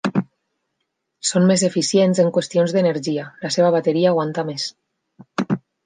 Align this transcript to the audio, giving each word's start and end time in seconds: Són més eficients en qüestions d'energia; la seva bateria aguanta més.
Són 1.31 1.45
més 1.51 1.65
eficients 1.67 2.23
en 2.25 2.33
qüestions 2.39 2.75
d'energia; 2.79 3.29
la 3.47 3.55
seva 3.59 3.71
bateria 3.79 4.15
aguanta 4.15 4.51
més. 4.53 4.71